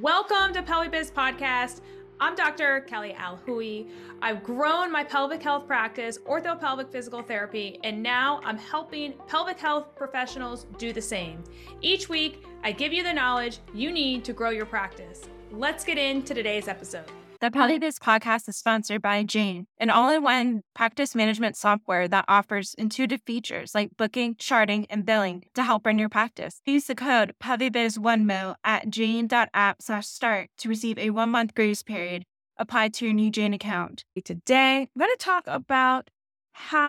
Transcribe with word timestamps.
Welcome 0.00 0.52
to 0.54 0.62
PelviBiz 0.64 1.12
Podcast. 1.12 1.80
I'm 2.18 2.34
Dr. 2.34 2.80
Kelly 2.80 3.14
Alhooie. 3.16 3.88
I've 4.20 4.42
grown 4.42 4.90
my 4.90 5.04
pelvic 5.04 5.40
health 5.40 5.68
practice, 5.68 6.18
orthopelvic 6.26 6.90
physical 6.90 7.22
therapy, 7.22 7.78
and 7.84 8.02
now 8.02 8.40
I'm 8.42 8.58
helping 8.58 9.12
pelvic 9.28 9.60
health 9.60 9.94
professionals 9.94 10.66
do 10.78 10.92
the 10.92 11.00
same. 11.00 11.44
Each 11.80 12.08
week, 12.08 12.44
I 12.64 12.72
give 12.72 12.92
you 12.92 13.04
the 13.04 13.12
knowledge 13.12 13.58
you 13.72 13.92
need 13.92 14.24
to 14.24 14.32
grow 14.32 14.50
your 14.50 14.66
practice. 14.66 15.28
Let's 15.52 15.84
get 15.84 15.96
into 15.96 16.34
today's 16.34 16.66
episode. 16.66 17.06
The 17.44 17.50
PelviBiz 17.50 17.98
podcast 17.98 18.48
is 18.48 18.56
sponsored 18.56 19.02
by 19.02 19.22
Jane, 19.22 19.66
an 19.76 19.90
all 19.90 20.08
in 20.08 20.22
one 20.22 20.62
practice 20.74 21.14
management 21.14 21.58
software 21.58 22.08
that 22.08 22.24
offers 22.26 22.72
intuitive 22.78 23.20
features 23.26 23.74
like 23.74 23.98
booking, 23.98 24.36
charting, 24.36 24.86
and 24.88 25.04
billing 25.04 25.44
to 25.52 25.62
help 25.62 25.84
run 25.84 25.98
your 25.98 26.08
practice. 26.08 26.62
Use 26.64 26.86
the 26.86 26.94
code 26.94 27.34
PelviBiz1mo 27.42 28.54
at 28.64 28.88
jane.app 28.88 29.82
slash 29.82 30.06
start 30.06 30.48
to 30.56 30.70
receive 30.70 30.96
a 30.96 31.10
one 31.10 31.28
month 31.28 31.54
grace 31.54 31.82
period 31.82 32.24
applied 32.56 32.94
to 32.94 33.04
your 33.04 33.12
new 33.12 33.30
Jane 33.30 33.52
account. 33.52 34.06
Today, 34.24 34.88
I'm 34.96 34.98
going 34.98 35.10
to 35.14 35.22
talk 35.22 35.44
about 35.46 36.08
how 36.52 36.88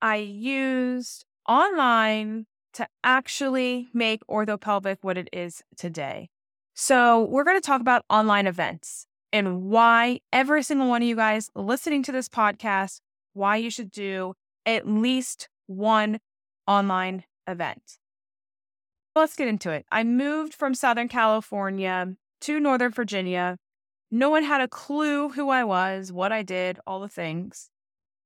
I 0.00 0.16
used 0.16 1.26
online 1.46 2.46
to 2.72 2.88
actually 3.04 3.88
make 3.92 4.26
orthopelvic 4.28 4.96
what 5.02 5.18
it 5.18 5.28
is 5.30 5.62
today. 5.76 6.30
So, 6.72 7.22
we're 7.24 7.44
going 7.44 7.60
to 7.60 7.66
talk 7.66 7.82
about 7.82 8.06
online 8.08 8.46
events 8.46 9.07
and 9.32 9.64
why 9.64 10.20
every 10.32 10.62
single 10.62 10.88
one 10.88 11.02
of 11.02 11.08
you 11.08 11.16
guys 11.16 11.50
listening 11.54 12.02
to 12.04 12.12
this 12.12 12.28
podcast, 12.28 13.00
why 13.34 13.56
you 13.56 13.70
should 13.70 13.90
do 13.90 14.34
at 14.66 14.88
least 14.88 15.48
one 15.66 16.18
online 16.66 17.24
event. 17.46 17.98
Let's 19.14 19.36
get 19.36 19.48
into 19.48 19.70
it. 19.70 19.86
I 19.90 20.04
moved 20.04 20.54
from 20.54 20.74
Southern 20.74 21.08
California 21.08 22.14
to 22.42 22.60
Northern 22.60 22.92
Virginia. 22.92 23.56
No 24.10 24.30
one 24.30 24.44
had 24.44 24.60
a 24.60 24.68
clue 24.68 25.30
who 25.30 25.50
I 25.50 25.64
was, 25.64 26.12
what 26.12 26.32
I 26.32 26.42
did, 26.42 26.78
all 26.86 27.00
the 27.00 27.08
things. 27.08 27.70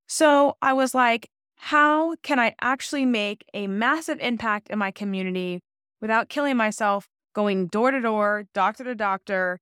So 0.07 0.57
I 0.61 0.73
was 0.73 0.95
like, 0.95 1.31
how 1.57 2.17
can 2.23 2.39
I 2.39 2.55
actually 2.61 3.07
make 3.07 3.45
a 3.55 3.67
massive 3.67 4.19
impact 4.21 4.69
in 4.69 4.79
my 4.79 4.91
community 4.91 5.61
without 6.01 6.29
killing 6.29 6.57
myself 6.57 7.09
going 7.35 7.69
door 7.69 7.91
to 7.91 8.01
door, 8.01 8.45
doctor 8.53 8.85
to 8.85 8.95
doctor, 8.95 9.59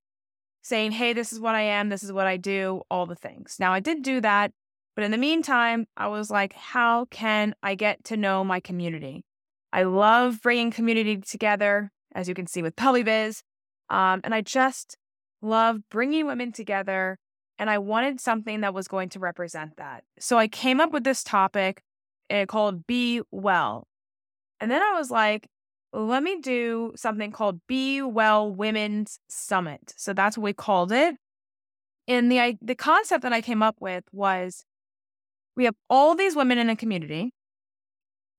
saying, 0.70 0.92
hey, 0.92 1.12
this 1.12 1.32
is 1.32 1.40
what 1.40 1.56
I 1.56 1.62
am, 1.62 1.88
this 1.88 2.04
is 2.04 2.12
what 2.12 2.28
I 2.28 2.36
do, 2.36 2.82
all 2.90 3.04
the 3.04 3.16
things. 3.16 3.56
Now, 3.58 3.72
I 3.72 3.80
did 3.80 4.02
do 4.02 4.20
that, 4.20 4.52
but 4.94 5.04
in 5.04 5.10
the 5.10 5.18
meantime, 5.18 5.86
I 5.96 6.06
was 6.06 6.30
like, 6.30 6.52
how 6.54 7.06
can 7.06 7.54
I 7.60 7.74
get 7.74 8.04
to 8.04 8.16
know 8.16 8.44
my 8.44 8.60
community? 8.60 9.24
I 9.72 9.82
love 9.82 10.40
bringing 10.40 10.70
community 10.70 11.18
together, 11.18 11.90
as 12.14 12.28
you 12.28 12.34
can 12.34 12.46
see 12.46 12.62
with 12.62 12.76
PelviBiz. 12.76 13.42
Um, 13.88 14.20
and 14.22 14.32
I 14.32 14.42
just 14.42 14.96
love 15.42 15.80
bringing 15.90 16.26
women 16.26 16.52
together. 16.52 17.18
And 17.58 17.68
I 17.68 17.78
wanted 17.78 18.20
something 18.20 18.60
that 18.60 18.72
was 18.72 18.88
going 18.88 19.08
to 19.10 19.18
represent 19.18 19.76
that. 19.76 20.04
So 20.18 20.38
I 20.38 20.46
came 20.48 20.80
up 20.80 20.92
with 20.92 21.02
this 21.02 21.24
topic 21.24 21.82
uh, 22.30 22.46
called 22.46 22.86
Be 22.86 23.22
Well. 23.32 23.88
And 24.60 24.70
then 24.70 24.82
I 24.82 24.92
was 24.92 25.10
like, 25.10 25.48
let 25.92 26.22
me 26.22 26.40
do 26.40 26.92
something 26.96 27.32
called 27.32 27.60
Be 27.66 28.02
Well 28.02 28.52
Women's 28.52 29.18
Summit. 29.28 29.94
So 29.96 30.12
that's 30.12 30.38
what 30.38 30.44
we 30.44 30.52
called 30.52 30.92
it. 30.92 31.16
And 32.06 32.30
the 32.30 32.56
the 32.62 32.74
concept 32.74 33.22
that 33.22 33.32
I 33.32 33.40
came 33.40 33.62
up 33.62 33.76
with 33.80 34.04
was 34.12 34.64
we 35.56 35.64
have 35.64 35.74
all 35.88 36.14
these 36.14 36.36
women 36.36 36.58
in 36.58 36.70
a 36.70 36.76
community. 36.76 37.32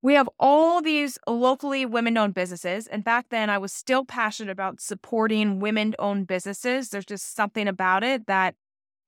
We 0.01 0.15
have 0.15 0.27
all 0.39 0.81
these 0.81 1.19
locally 1.27 1.85
women 1.85 2.17
owned 2.17 2.33
businesses. 2.33 2.87
And 2.87 3.03
back 3.03 3.27
then, 3.29 3.51
I 3.51 3.59
was 3.59 3.71
still 3.71 4.03
passionate 4.03 4.51
about 4.51 4.81
supporting 4.81 5.59
women 5.59 5.93
owned 5.99 6.25
businesses. 6.25 6.89
There's 6.89 7.05
just 7.05 7.35
something 7.35 7.67
about 7.67 8.03
it 8.03 8.25
that 8.25 8.55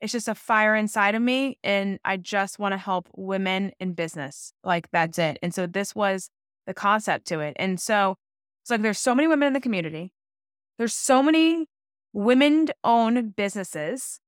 it's 0.01 0.11
just 0.11 0.27
a 0.27 0.35
fire 0.35 0.75
inside 0.75 1.15
of 1.15 1.21
me. 1.21 1.57
And 1.63 1.97
I 2.05 2.17
just 2.17 2.59
want 2.59 2.73
to 2.73 2.77
help 2.77 3.09
women 3.15 3.71
in 3.79 3.93
business. 3.93 4.53
Like 4.63 4.91
that's 4.91 5.17
it. 5.17 5.39
And 5.41 5.53
so 5.53 5.65
this 5.65 5.95
was 5.95 6.29
the 6.67 6.73
concept 6.75 7.25
to 7.27 7.39
it. 7.39 7.55
And 7.57 7.79
so 7.79 8.17
it's 8.63 8.71
like 8.71 8.81
there's 8.81 8.97
so 8.97 9.13
many 9.13 9.27
women 9.27 9.47
in 9.47 9.53
the 9.53 9.59
community. 9.59 10.13
There's 10.77 10.93
so 10.93 11.21
many 11.21 11.67
women 12.13 12.69
owned 12.81 13.35
businesses 13.35 14.21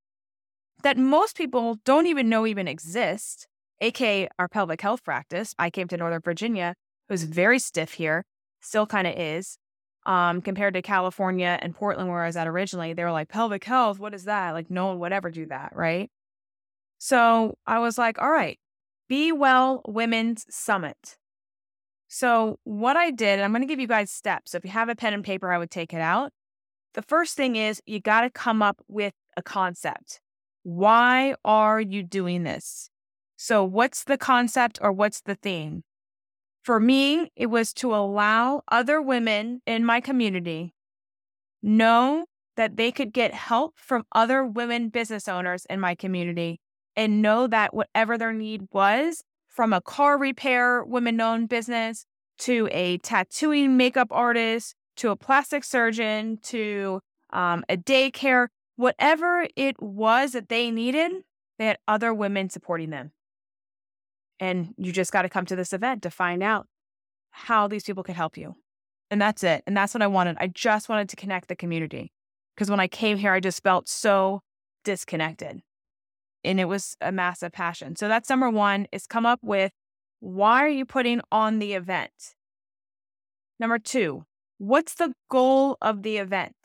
that 0.83 0.97
most 0.97 1.37
people 1.37 1.79
don't 1.85 2.05
even 2.05 2.27
know 2.27 2.45
even 2.45 2.67
exist, 2.67 3.47
aka 3.79 4.27
our 4.37 4.49
pelvic 4.49 4.81
health 4.81 5.05
practice. 5.05 5.55
I 5.57 5.69
came 5.69 5.87
to 5.87 5.95
Northern 5.95 6.21
Virginia. 6.21 6.75
It 7.07 7.13
was 7.13 7.23
very 7.23 7.59
stiff 7.59 7.93
here, 7.93 8.25
still 8.59 8.85
kind 8.85 9.07
of 9.07 9.17
is. 9.17 9.57
Um, 10.05 10.41
compared 10.41 10.73
to 10.73 10.81
California 10.81 11.57
and 11.61 11.73
Portland, 11.73 12.09
where 12.09 12.21
I 12.21 12.27
was 12.27 12.35
at 12.35 12.45
originally, 12.45 12.91
they 12.93 13.03
were 13.03 13.11
like, 13.11 13.29
pelvic 13.29 13.63
health, 13.63 13.99
what 13.99 14.13
is 14.13 14.25
that? 14.25 14.51
Like, 14.51 14.69
no 14.69 14.87
one 14.87 14.99
would 14.99 15.13
ever 15.13 15.31
do 15.31 15.45
that, 15.47 15.71
right? 15.73 16.11
So 16.99 17.57
I 17.65 17.79
was 17.79 17.97
like, 17.97 18.21
all 18.21 18.29
right, 18.29 18.59
Be 19.07 19.31
Well 19.31 19.81
Women's 19.87 20.45
Summit. 20.49 21.17
So, 22.17 22.59
what 22.63 22.95
I 22.95 23.11
did, 23.11 23.41
I'm 23.41 23.51
going 23.51 23.61
to 23.61 23.67
give 23.67 23.81
you 23.81 23.89
guys 23.89 24.09
steps. 24.09 24.51
So, 24.51 24.57
if 24.57 24.63
you 24.63 24.71
have 24.71 24.87
a 24.87 24.95
pen 24.95 25.13
and 25.13 25.21
paper, 25.21 25.51
I 25.51 25.57
would 25.57 25.69
take 25.69 25.93
it 25.93 25.99
out. 25.99 26.31
The 26.93 27.01
first 27.01 27.35
thing 27.35 27.57
is 27.57 27.81
you 27.85 27.99
got 27.99 28.21
to 28.21 28.29
come 28.29 28.61
up 28.61 28.81
with 28.87 29.11
a 29.35 29.41
concept. 29.41 30.21
Why 30.63 31.35
are 31.43 31.81
you 31.81 32.03
doing 32.03 32.43
this? 32.43 32.89
So, 33.35 33.65
what's 33.65 34.05
the 34.05 34.17
concept 34.17 34.79
or 34.81 34.93
what's 34.93 35.19
the 35.19 35.35
theme? 35.35 35.83
For 36.63 36.79
me, 36.79 37.33
it 37.35 37.47
was 37.47 37.73
to 37.73 37.93
allow 37.93 38.61
other 38.71 39.01
women 39.01 39.59
in 39.67 39.83
my 39.83 39.99
community 39.99 40.73
know 41.61 42.27
that 42.55 42.77
they 42.77 42.93
could 42.93 43.11
get 43.11 43.33
help 43.33 43.73
from 43.75 44.05
other 44.13 44.45
women 44.45 44.87
business 44.87 45.27
owners 45.27 45.65
in 45.69 45.81
my 45.81 45.95
community 45.95 46.61
and 46.95 47.21
know 47.21 47.45
that 47.47 47.73
whatever 47.73 48.17
their 48.17 48.31
need 48.31 48.69
was, 48.71 49.21
from 49.55 49.71
a 49.71 49.81
car 49.81 50.17
repair 50.17 50.83
women 50.83 51.19
owned 51.21 51.47
business 51.47 52.05
to 52.37 52.67
a 52.71 52.97
tattooing 52.97 53.77
makeup 53.77 54.09
artist 54.11 54.75
to 54.97 55.09
a 55.09 55.15
plastic 55.15 55.63
surgeon 55.63 56.37
to 56.43 56.99
um, 57.31 57.63
a 57.69 57.77
daycare, 57.77 58.47
whatever 58.75 59.47
it 59.55 59.81
was 59.81 60.33
that 60.33 60.49
they 60.49 60.71
needed, 60.71 61.11
they 61.57 61.67
had 61.67 61.77
other 61.87 62.13
women 62.13 62.49
supporting 62.49 62.89
them. 62.89 63.11
And 64.39 64.73
you 64.77 64.91
just 64.91 65.13
got 65.13 65.21
to 65.21 65.29
come 65.29 65.45
to 65.45 65.55
this 65.55 65.71
event 65.71 66.03
to 66.03 66.09
find 66.11 66.43
out 66.43 66.67
how 67.31 67.67
these 67.67 67.83
people 67.83 68.03
could 68.03 68.15
help 68.15 68.37
you. 68.37 68.55
And 69.09 69.21
that's 69.21 69.43
it. 69.43 69.63
And 69.65 69.75
that's 69.75 69.93
what 69.93 70.01
I 70.01 70.07
wanted. 70.07 70.35
I 70.39 70.47
just 70.47 70.89
wanted 70.89 71.07
to 71.09 71.15
connect 71.15 71.47
the 71.47 71.55
community 71.55 72.11
because 72.55 72.69
when 72.69 72.81
I 72.81 72.87
came 72.87 73.17
here, 73.17 73.31
I 73.31 73.39
just 73.39 73.63
felt 73.63 73.87
so 73.87 74.41
disconnected 74.83 75.61
and 76.45 76.59
it 76.59 76.65
was 76.65 76.95
a 77.01 77.11
massive 77.11 77.51
passion. 77.51 77.95
So 77.95 78.07
that's 78.07 78.29
number 78.29 78.49
one 78.49 78.87
is 78.91 79.07
come 79.07 79.25
up 79.25 79.39
with 79.41 79.71
why 80.19 80.63
are 80.63 80.69
you 80.69 80.85
putting 80.85 81.21
on 81.31 81.59
the 81.59 81.73
event? 81.73 82.35
Number 83.59 83.79
two, 83.79 84.23
what's 84.57 84.95
the 84.95 85.13
goal 85.29 85.77
of 85.81 86.03
the 86.03 86.17
event? 86.17 86.55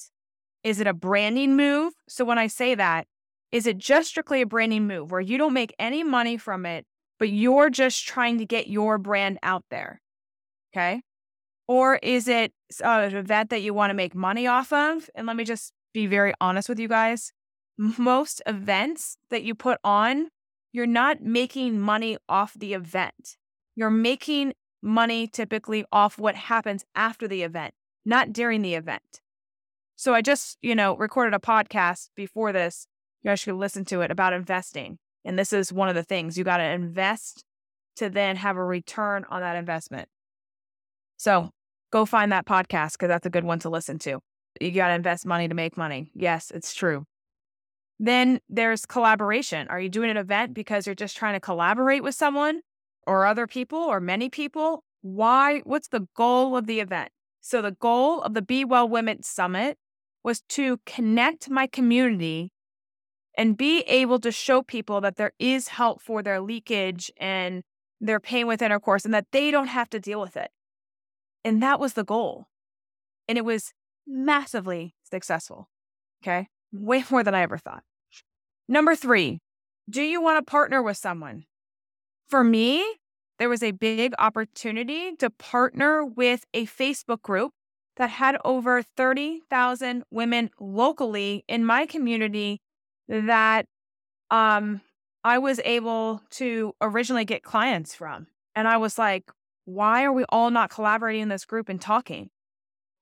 Is 0.63 0.81
it 0.81 0.87
a 0.87 0.95
branding 0.95 1.57
move? 1.57 1.95
So 2.09 2.25
when 2.25 2.39
I 2.39 2.47
say 2.47 2.75
that, 2.75 3.07
is 3.51 3.67
it 3.67 3.79
just 3.79 4.09
strictly 4.09 4.43
a 4.43 4.47
branding 4.47 4.87
move 4.87 5.11
where 5.11 5.21
you 5.21 5.39
don't 5.39 5.55
make 5.55 5.75
any 5.79 6.05
money 6.05 6.37
from 6.37 6.67
it, 6.67 6.85
but 7.19 7.31
you're 7.31 7.71
just 7.71 8.07
trying 8.07 8.39
to 8.39 8.47
get 8.47 8.69
your 8.69 8.99
brand 8.99 9.39
out 9.43 9.65
there? 9.71 10.01
Okay. 10.73 11.03
Or 11.67 11.97
is 11.97 12.29
it 12.29 12.53
uh, 12.85 13.09
an 13.11 13.17
event 13.17 13.51
that 13.51 13.63
you 13.63 13.75
want 13.75 13.91
to 13.91 13.95
make 13.95 14.15
money 14.15 14.47
off 14.47 14.73
of? 14.73 15.09
And 15.15 15.27
let 15.27 15.37
me 15.37 15.45
just 15.45 15.73
be 15.93 16.07
very 16.07 16.33
honest 16.41 16.69
with 16.69 16.79
you 16.79 16.89
guys 16.89 17.33
most 17.81 18.43
events 18.47 19.17
that 19.31 19.43
you 19.43 19.55
put 19.55 19.79
on, 19.83 20.29
you're 20.71 20.87
not 20.87 21.23
making 21.23 21.81
money 21.81 22.19
off 22.29 22.53
the 22.55 22.75
event. 22.75 23.39
You're 23.75 23.89
making 23.89 24.53
money 24.83 25.27
typically 25.27 25.87
off 25.91 26.19
what 26.19 26.35
happens 26.35 26.85
after 26.95 27.27
the 27.27 27.43
event, 27.43 27.73
not 28.05 28.35
during 28.35 28.61
the 28.61 28.75
event. 28.75 29.23
So 29.97 30.13
I 30.13 30.21
just, 30.21 30.59
you 30.61 30.75
know, 30.75 30.95
recorded 30.95 31.35
a 31.35 31.39
podcast 31.39 32.11
before 32.15 32.53
this. 32.53 32.87
You 33.23 33.31
guys 33.31 33.41
should 33.41 33.55
listen 33.55 33.87
to 33.87 34.03
it 34.03 34.11
about 34.11 34.35
investing. 34.35 34.99
And 35.25 35.39
this 35.39 35.53
is 35.53 35.73
one 35.73 35.89
of 35.89 35.95
the 35.95 36.03
things 36.03 36.37
you 36.37 36.45
got 36.45 36.59
to 36.59 36.65
invest 36.65 37.45
to 37.97 38.11
then 38.11 38.37
have 38.37 38.57
a 38.57 38.65
return 38.65 39.25
on 39.31 39.41
that 39.41 39.57
investment. 39.57 40.09
So 41.17 41.51
go 41.91 42.05
find 42.05 42.31
that 42.33 42.47
podcast 42.47 42.93
because 42.93 43.09
that's 43.09 43.27
a 43.27 43.31
good 43.31 43.45
one 43.45 43.59
to 43.61 43.71
listen 43.71 43.99
to. 44.01 44.21
You 44.61 44.71
got 44.71 44.89
to 44.89 44.95
invest 44.95 45.25
money 45.25 45.49
to 45.49 45.55
make 45.55 45.79
money. 45.79 46.11
Yes, 46.15 46.51
it's 46.55 46.75
true. 46.75 47.05
Then 48.03 48.41
there's 48.49 48.87
collaboration. 48.87 49.69
Are 49.69 49.79
you 49.79 49.91
doing 49.91 50.09
an 50.09 50.17
event 50.17 50.55
because 50.55 50.87
you're 50.87 50.95
just 50.95 51.19
trying 51.19 51.35
to 51.35 51.41
collaborate 51.41 52.03
with 52.03 52.15
someone 52.15 52.63
or 53.07 53.27
other 53.27 53.47
people 53.47 53.79
or 53.79 54.01
many 54.01 54.31
people? 54.31 54.85
Why? 55.03 55.61
What's 55.65 55.89
the 55.89 56.09
goal 56.17 56.57
of 56.57 56.67
the 56.67 56.81
event? 56.81 57.11
So, 57.43 57.61
the 57.61 57.73
goal 57.73 58.23
of 58.23 58.33
the 58.33 58.41
Be 58.41 58.65
Well 58.65 58.89
Women 58.89 59.23
Summit 59.23 59.77
was 60.25 60.41
to 60.49 60.81
connect 60.87 61.51
my 61.51 61.67
community 61.67 62.53
and 63.37 63.57
be 63.57 63.81
able 63.81 64.19
to 64.21 64.33
show 64.33 64.63
people 64.63 65.03
that 65.03 65.17
there 65.17 65.33
is 65.39 65.69
help 65.69 66.01
for 66.01 66.23
their 66.23 66.41
leakage 66.41 67.13
and 67.19 67.63
their 68.01 68.19
pain 68.19 68.47
with 68.47 68.63
intercourse 68.63 69.05
and 69.05 69.13
that 69.13 69.27
they 69.31 69.51
don't 69.51 69.67
have 69.67 69.91
to 69.91 70.01
deal 70.01 70.23
with 70.23 70.39
it. 70.39 70.51
And 71.45 71.63
that 71.63 71.79
was 71.79 71.93
the 71.93 72.05
goal. 72.05 72.47
And 73.29 73.37
it 73.37 73.45
was 73.45 73.75
massively 74.07 74.95
successful. 75.11 75.69
Okay. 76.23 76.49
Way 76.73 77.05
more 77.11 77.23
than 77.23 77.35
I 77.35 77.43
ever 77.43 77.59
thought. 77.59 77.83
Number 78.71 78.95
three, 78.95 79.41
do 79.91 80.01
you 80.01 80.23
want 80.23 80.39
to 80.39 80.49
partner 80.49 80.81
with 80.81 80.97
someone? 80.97 81.45
For 82.29 82.45
me, 82.45 82.87
there 83.41 83.49
was 83.49 83.65
a 83.65 83.73
big 83.73 84.15
opportunity 84.17 85.17
to 85.17 85.29
partner 85.29 86.05
with 86.05 86.45
a 86.55 86.67
Facebook 86.67 87.21
group 87.21 87.51
that 87.97 88.11
had 88.11 88.37
over 88.45 88.81
30,000 88.81 90.05
women 90.13 90.51
locally 90.61 91.45
in 91.49 91.65
my 91.65 91.85
community 91.85 92.61
that 93.09 93.67
um, 94.31 94.83
I 95.25 95.39
was 95.39 95.59
able 95.65 96.23
to 96.31 96.73
originally 96.81 97.25
get 97.25 97.43
clients 97.43 97.97
from. 97.97 98.29
And 98.55 98.69
I 98.69 98.77
was 98.77 98.99
like, 98.99 99.33
why 99.65 100.05
are 100.05 100.13
we 100.13 100.25
all 100.29 100.53
not 100.53 100.71
collaborating 100.71 101.23
in 101.23 101.29
this 101.29 101.45
group 101.45 101.69
and 101.69 101.81
talking? 101.81 102.31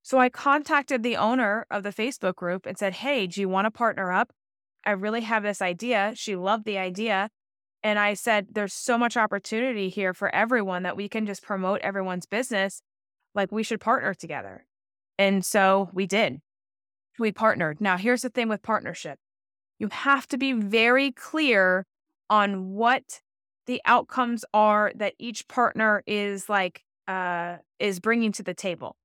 So 0.02 0.18
I 0.18 0.30
contacted 0.30 1.02
the 1.02 1.18
owner 1.18 1.66
of 1.70 1.82
the 1.82 1.92
Facebook 1.92 2.36
group 2.36 2.64
and 2.64 2.78
said, 2.78 2.94
Hey, 2.94 3.26
do 3.26 3.42
you 3.42 3.50
want 3.50 3.66
to 3.66 3.70
partner 3.70 4.10
up? 4.10 4.32
I 4.88 4.92
really 4.92 5.20
have 5.20 5.42
this 5.42 5.60
idea. 5.60 6.12
She 6.16 6.36
loved 6.36 6.64
the 6.64 6.78
idea. 6.78 7.28
And 7.82 7.98
I 7.98 8.14
said, 8.14 8.48
There's 8.52 8.72
so 8.74 8.98
much 8.98 9.16
opportunity 9.16 9.88
here 9.88 10.14
for 10.14 10.34
everyone 10.34 10.82
that 10.84 10.96
we 10.96 11.08
can 11.08 11.26
just 11.26 11.42
promote 11.42 11.80
everyone's 11.82 12.26
business. 12.26 12.82
Like 13.34 13.52
we 13.52 13.62
should 13.62 13.80
partner 13.80 14.14
together. 14.14 14.66
And 15.18 15.44
so 15.44 15.90
we 15.92 16.06
did. 16.06 16.40
We 17.18 17.32
partnered. 17.32 17.80
Now, 17.80 17.96
here's 17.96 18.22
the 18.22 18.30
thing 18.30 18.48
with 18.48 18.62
partnership 18.62 19.18
you 19.78 19.88
have 19.88 20.26
to 20.28 20.38
be 20.38 20.52
very 20.52 21.12
clear 21.12 21.86
on 22.30 22.70
what 22.74 23.20
the 23.66 23.80
outcomes 23.84 24.44
are 24.52 24.92
that 24.96 25.14
each 25.18 25.46
partner 25.48 26.02
is 26.06 26.48
like 26.48 26.82
uh 27.06 27.56
is 27.78 28.00
bringing 28.00 28.32
to 28.32 28.42
the 28.42 28.54
table 28.54 28.96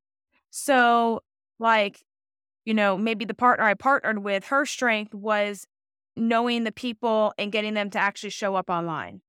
so, 0.55 1.23
like, 1.57 2.03
you 2.63 2.75
know, 2.75 2.95
maybe 2.95 3.25
the 3.25 3.33
partner 3.33 3.65
I 3.65 3.73
partnered 3.73 4.19
with, 4.19 4.45
her 4.45 4.67
strength 4.67 5.11
was 5.15 5.65
knowing 6.15 6.63
the 6.63 6.71
people 6.71 7.33
and 7.37 7.51
getting 7.51 7.73
them 7.73 7.89
to 7.91 7.99
actually 7.99 8.29
show 8.29 8.55
up 8.55 8.69
online. 8.69 9.21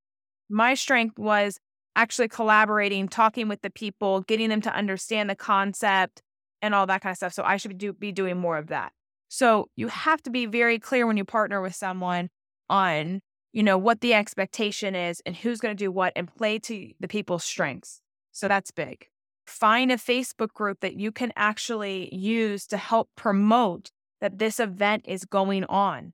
My 0.48 0.74
strength 0.74 1.18
was 1.18 1.58
actually 1.96 2.28
collaborating, 2.28 3.08
talking 3.08 3.48
with 3.48 3.62
the 3.62 3.70
people, 3.70 4.20
getting 4.22 4.48
them 4.48 4.60
to 4.62 4.74
understand 4.74 5.30
the 5.30 5.36
concept 5.36 6.22
and 6.60 6.74
all 6.74 6.86
that 6.86 7.00
kind 7.00 7.12
of 7.12 7.16
stuff. 7.16 7.32
So 7.32 7.42
I 7.42 7.56
should 7.56 7.76
do, 7.78 7.92
be 7.92 8.12
doing 8.12 8.38
more 8.38 8.58
of 8.58 8.68
that. 8.68 8.92
So 9.28 9.68
you 9.76 9.88
have 9.88 10.22
to 10.22 10.30
be 10.30 10.46
very 10.46 10.78
clear 10.78 11.06
when 11.06 11.16
you 11.16 11.24
partner 11.24 11.60
with 11.60 11.74
someone 11.74 12.30
on, 12.68 13.20
you 13.52 13.62
know, 13.62 13.78
what 13.78 14.00
the 14.00 14.14
expectation 14.14 14.94
is 14.94 15.22
and 15.24 15.36
who's 15.36 15.60
going 15.60 15.76
to 15.76 15.84
do 15.84 15.90
what 15.90 16.12
and 16.16 16.32
play 16.34 16.58
to 16.60 16.90
the 17.00 17.08
people's 17.08 17.44
strengths. 17.44 18.00
So 18.32 18.48
that's 18.48 18.70
big 18.70 19.08
find 19.46 19.92
a 19.92 19.96
Facebook 19.96 20.52
group 20.52 20.80
that 20.80 20.96
you 20.96 21.12
can 21.12 21.32
actually 21.36 22.14
use 22.14 22.66
to 22.66 22.76
help 22.76 23.10
promote 23.16 23.90
that 24.20 24.38
this 24.38 24.58
event 24.58 25.04
is 25.06 25.24
going 25.24 25.64
on. 25.64 26.12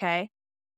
Okay. 0.00 0.30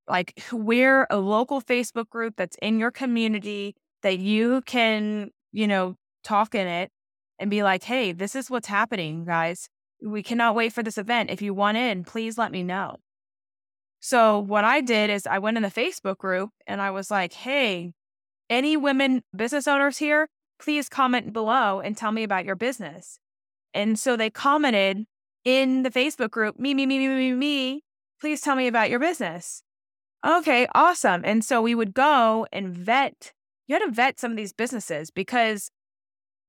Like 0.07 0.43
we're 0.51 1.07
a 1.09 1.17
local 1.17 1.61
Facebook 1.61 2.09
group 2.09 2.35
that's 2.35 2.57
in 2.61 2.77
your 2.77 2.91
community 2.91 3.75
that 4.01 4.19
you 4.19 4.61
can, 4.65 5.29
you 5.53 5.67
know, 5.67 5.95
talk 6.23 6.53
in 6.53 6.67
it 6.67 6.91
and 7.39 7.49
be 7.49 7.63
like, 7.63 7.83
hey, 7.83 8.11
this 8.11 8.35
is 8.35 8.49
what's 8.49 8.67
happening, 8.67 9.23
guys. 9.23 9.69
We 10.01 10.21
cannot 10.21 10.55
wait 10.55 10.73
for 10.73 10.83
this 10.83 10.97
event. 10.97 11.29
If 11.29 11.41
you 11.41 11.53
want 11.53 11.77
in, 11.77 12.03
please 12.03 12.37
let 12.37 12.51
me 12.51 12.63
know. 12.63 12.97
So, 14.01 14.37
what 14.37 14.65
I 14.65 14.81
did 14.81 15.09
is 15.09 15.25
I 15.25 15.39
went 15.39 15.55
in 15.55 15.63
the 15.63 15.69
Facebook 15.69 16.17
group 16.17 16.49
and 16.67 16.81
I 16.81 16.91
was 16.91 17.09
like, 17.09 17.31
hey, 17.31 17.93
any 18.49 18.75
women 18.75 19.23
business 19.33 19.65
owners 19.65 19.97
here, 19.97 20.27
please 20.59 20.89
comment 20.89 21.31
below 21.31 21.79
and 21.79 21.95
tell 21.95 22.11
me 22.11 22.23
about 22.23 22.43
your 22.43 22.57
business. 22.57 23.17
And 23.73 23.97
so 23.97 24.17
they 24.17 24.29
commented 24.29 25.05
in 25.45 25.83
the 25.83 25.89
Facebook 25.89 26.31
group, 26.31 26.59
me, 26.59 26.73
me, 26.73 26.85
me, 26.85 26.99
me, 26.99 27.07
me, 27.07 27.31
me, 27.33 27.83
please 28.23 28.39
tell 28.39 28.55
me 28.55 28.67
about 28.67 28.89
your 28.89 28.99
business. 28.99 29.63
Okay, 30.25 30.65
awesome. 30.73 31.23
And 31.25 31.43
so 31.43 31.61
we 31.61 31.75
would 31.75 31.93
go 31.93 32.47
and 32.53 32.69
vet, 32.69 33.33
you 33.67 33.75
had 33.75 33.83
to 33.83 33.91
vet 33.91 34.17
some 34.17 34.31
of 34.31 34.37
these 34.37 34.53
businesses 34.53 35.11
because 35.11 35.69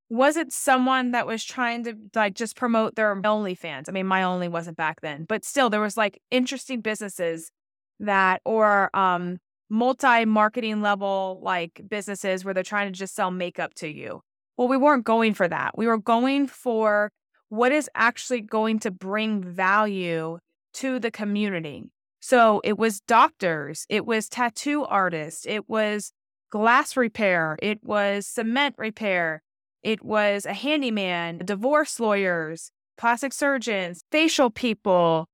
was 0.09 0.37
it 0.37 0.53
someone 0.53 1.11
that 1.11 1.27
was 1.27 1.43
trying 1.45 1.83
to 1.83 1.97
like 2.15 2.35
just 2.35 2.55
promote 2.55 2.95
their 2.95 3.13
OnlyFans? 3.21 3.89
I 3.89 3.93
mean, 3.93 4.07
my 4.07 4.23
only 4.23 4.47
wasn't 4.47 4.77
back 4.77 5.01
then, 5.01 5.25
but 5.25 5.45
still 5.45 5.69
there 5.69 5.81
was 5.81 5.97
like 5.97 6.21
interesting 6.31 6.81
businesses 6.81 7.51
that 7.99 8.41
or 8.45 8.97
um 8.97 9.39
multi 9.69 10.25
marketing 10.25 10.81
level 10.81 11.41
like 11.43 11.81
businesses 11.89 12.45
where 12.45 12.55
they're 12.55 12.63
trying 12.63 12.93
to 12.93 12.97
just 12.97 13.17
sell 13.17 13.33
makeup 13.33 13.75
to 13.75 13.89
you. 13.89 14.21
Well, 14.57 14.69
we 14.69 14.77
weren't 14.77 15.05
going 15.05 15.35
for 15.35 15.49
that. 15.49 15.77
We 15.77 15.89
were 15.89 15.99
going 15.99 16.47
for 16.47 17.11
what 17.49 17.73
is 17.73 17.91
actually 17.97 18.43
going 18.43 18.79
to 18.79 18.93
bring 18.93 19.43
value 19.43 20.39
to 20.75 20.99
the 20.99 21.11
community. 21.11 21.85
So 22.21 22.61
it 22.65 22.79
was 22.79 23.01
doctors, 23.01 23.87
it 23.89 24.07
was 24.07 24.29
tattoo 24.29 24.85
artists, 24.85 25.45
it 25.47 25.69
was 25.69 26.13
glass 26.51 26.97
repair, 26.97 27.59
it 27.61 27.81
was 27.83 28.27
cement 28.27 28.75
repair, 28.79 29.43
it 29.83 30.03
was 30.03 30.47
a 30.47 30.55
handyman, 30.55 31.39
divorce 31.45 32.01
lawyers, 32.01 32.71
plastic 32.97 33.33
surgeons, 33.33 34.05
facial 34.11 34.51
people, 34.51 35.29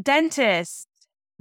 dentists, 0.00 0.86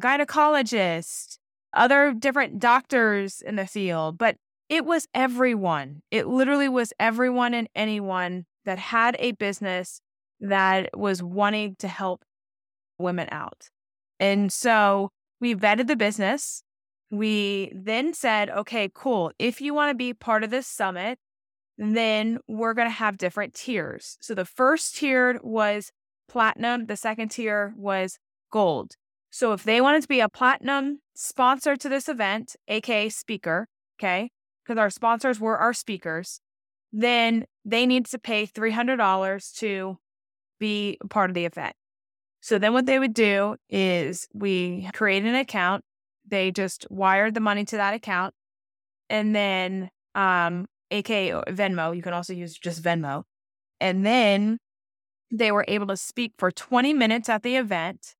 gynecologists, 0.01 1.37
other 1.73 2.13
different 2.13 2.59
doctors 2.59 3.41
in 3.41 3.55
the 3.55 3.67
field, 3.67 4.17
but 4.17 4.37
it 4.69 4.85
was 4.85 5.07
everyone. 5.13 6.01
It 6.09 6.27
literally 6.27 6.69
was 6.69 6.93
everyone 6.99 7.53
and 7.53 7.67
anyone 7.75 8.45
that 8.65 8.79
had 8.79 9.15
a 9.19 9.33
business 9.33 9.99
that 10.39 10.97
was 10.97 11.21
wanting 11.21 11.75
to 11.79 11.87
help 11.87 12.23
women 12.97 13.27
out. 13.31 13.69
And 14.19 14.51
so 14.51 15.09
we 15.39 15.55
vetted 15.55 15.87
the 15.87 15.95
business. 15.95 16.63
We 17.09 17.71
then 17.75 18.13
said, 18.13 18.49
okay, 18.49 18.89
cool. 18.93 19.31
If 19.37 19.61
you 19.61 19.73
want 19.73 19.91
to 19.91 19.95
be 19.95 20.13
part 20.13 20.43
of 20.43 20.49
this 20.49 20.67
summit, 20.67 21.19
then 21.77 22.39
we're 22.47 22.73
going 22.73 22.87
to 22.87 22.93
have 22.93 23.17
different 23.17 23.53
tiers. 23.53 24.17
So 24.21 24.33
the 24.33 24.45
first 24.45 24.95
tier 24.95 25.39
was 25.43 25.91
platinum, 26.27 26.85
the 26.85 26.95
second 26.95 27.29
tier 27.29 27.73
was 27.77 28.17
gold. 28.51 28.95
So 29.29 29.51
if 29.53 29.63
they 29.63 29.81
wanted 29.81 30.03
to 30.03 30.07
be 30.07 30.19
a 30.19 30.29
platinum 30.29 30.99
sponsor 31.15 31.75
to 31.75 31.89
this 31.89 32.07
event, 32.07 32.55
aka 32.67 33.09
speaker, 33.09 33.67
okay, 33.99 34.29
because 34.63 34.79
our 34.79 34.89
sponsors 34.89 35.39
were 35.39 35.57
our 35.57 35.73
speakers, 35.73 36.39
then 36.91 37.45
they 37.65 37.85
need 37.85 38.05
to 38.05 38.19
pay 38.19 38.45
$300 38.45 39.57
to 39.57 39.97
be 40.59 40.97
part 41.09 41.29
of 41.29 41.33
the 41.33 41.45
event. 41.45 41.75
So 42.43 42.59
then 42.59 42.73
what 42.73 42.85
they 42.85 42.99
would 42.99 43.13
do 43.13 43.55
is 43.69 44.27
we 44.33 44.89
create 44.93 45.23
an 45.23 45.33
account. 45.33 45.83
They 46.27 46.51
just 46.51 46.85
wired 46.91 47.33
the 47.33 47.39
money 47.39 47.65
to 47.65 47.77
that 47.77 47.93
account. 47.93 48.33
And 49.09 49.35
then, 49.35 49.89
um, 50.13 50.67
aka 50.91 51.31
Venmo, 51.31 51.95
you 51.95 52.01
can 52.01 52.13
also 52.13 52.33
use 52.33 52.57
just 52.57 52.83
Venmo. 52.83 53.23
And 53.79 54.05
then 54.05 54.59
they 55.31 55.51
were 55.51 55.65
able 55.67 55.87
to 55.87 55.97
speak 55.97 56.33
for 56.37 56.51
20 56.51 56.93
minutes 56.93 57.29
at 57.29 57.43
the 57.43 57.55
event 57.55 58.15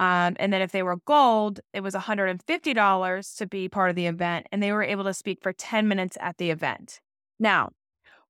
um, 0.00 0.34
and 0.40 0.50
then 0.50 0.62
if 0.62 0.72
they 0.72 0.82
were 0.82 0.96
gold, 1.04 1.60
it 1.74 1.82
was 1.82 1.94
$150 1.94 3.36
to 3.36 3.46
be 3.46 3.68
part 3.68 3.90
of 3.90 3.96
the 3.96 4.06
event, 4.06 4.46
and 4.50 4.62
they 4.62 4.72
were 4.72 4.82
able 4.82 5.04
to 5.04 5.12
speak 5.12 5.42
for 5.42 5.52
10 5.52 5.86
minutes 5.86 6.16
at 6.22 6.38
the 6.38 6.50
event. 6.50 7.00
Now, 7.38 7.68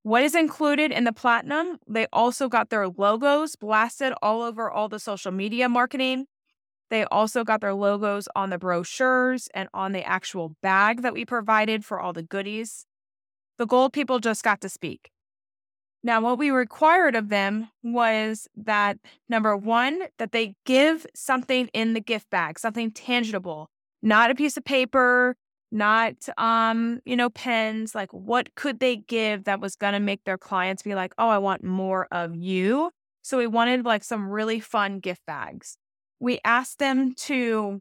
what 0.03 0.23
is 0.23 0.35
included 0.35 0.93
in 0.93 1.05
the 1.05 1.13
platinum? 1.13 1.79
They 1.87 2.07
also 2.13 2.49
got 2.49 2.71
their 2.71 2.89
logos 2.89 3.57
blasted 3.57 4.13
all 4.23 4.43
over 4.43 4.71
all 4.71 4.89
the 4.89 4.99
social 4.99 5.33
media 5.33 5.69
marketing. 5.69 6.27
They 6.89 7.05
also 7.05 7.45
got 7.45 7.61
their 7.61 7.75
logos 7.75 8.27
on 8.35 8.51
the 8.51 8.59
brochures 8.59 9.49
and 9.55 9.69
on 9.73 9.93
the 9.93 10.03
actual 10.05 10.57
bag 10.63 11.03
that 11.03 11.13
we 11.13 11.25
provided 11.25 11.85
for 11.85 12.01
all 12.01 12.13
the 12.13 12.23
goodies. 12.23 12.87
The 13.59 13.67
gold 13.67 13.93
people 13.93 14.19
just 14.19 14.43
got 14.43 14.61
to 14.63 14.69
speak. 14.69 15.11
Now, 16.03 16.23
what 16.23 16.39
we 16.39 16.51
required 16.51 17.15
of 17.15 17.29
them 17.29 17.69
was 17.83 18.49
that 18.57 18.99
number 19.29 19.55
one, 19.55 20.05
that 20.19 20.33
they 20.33 20.55
give 20.65 21.07
something 21.15 21.69
in 21.75 21.93
the 21.93 22.01
gift 22.01 22.31
bag, 22.31 22.59
something 22.59 22.91
tangible, 22.91 23.69
not 24.03 24.31
a 24.31 24.35
piece 24.35 24.57
of 24.57 24.65
paper, 24.65 25.37
not 25.73 26.15
um, 26.39 27.01
you 27.05 27.17
know, 27.17 27.31
pens. 27.31 27.95
Like 27.95 28.13
what 28.13 28.55
could 28.55 28.81
they 28.81 28.97
give 28.97 29.45
that 29.45 29.61
was 29.61 29.77
gonna 29.77 30.01
make 30.01 30.25
their 30.25 30.39
clients 30.39 30.83
be 30.83 30.95
like, 30.95 31.13
oh, 31.19 31.29
I 31.29 31.39
want 31.39 31.65
more 31.65 32.07
of 32.11 32.35
you. 32.35 32.91
So 33.23 33.39
we 33.39 33.47
wanted 33.47 33.85
like 33.85 34.05
some 34.05 34.29
really 34.29 34.61
fun 34.61 34.99
gift 34.99 35.25
bags. 35.27 35.77
We 36.19 36.41
asked 36.45 36.79
them 36.79 37.15
to 37.15 37.81